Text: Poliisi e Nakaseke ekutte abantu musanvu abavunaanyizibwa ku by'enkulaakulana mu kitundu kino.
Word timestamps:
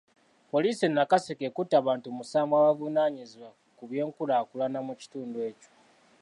Poliisi 0.51 0.83
e 0.87 0.91
Nakaseke 0.95 1.43
ekutte 1.49 1.73
abantu 1.81 2.07
musanvu 2.17 2.53
abavunaanyizibwa 2.57 3.49
ku 3.77 3.83
by'enkulaakulana 3.89 4.79
mu 4.87 4.93
kitundu 5.01 5.37
kino. 5.59 5.77